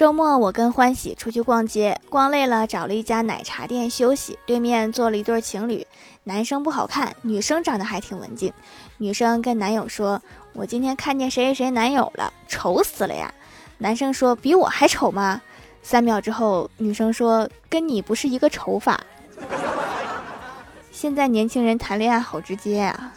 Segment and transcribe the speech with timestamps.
[0.00, 4.38] 周末我跟欢喜出去逛街，逛累了找了一家奶茶店休息。
[4.46, 5.86] 对面坐了一对情侣，
[6.24, 8.50] 男生不好看，女生长得还挺文静。
[8.96, 10.18] 女生跟男友说：
[10.56, 13.30] 「我今天看见谁谁谁男友了，丑死了呀！」
[13.76, 15.38] 男生说：「比我还丑吗？」
[15.84, 18.98] 三秒之后，女生说：「跟你不是一个丑法。」
[20.90, 23.12] 现在年轻人谈恋爱好直接啊。